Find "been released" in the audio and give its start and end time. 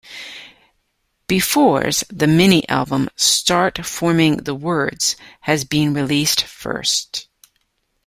5.63-6.41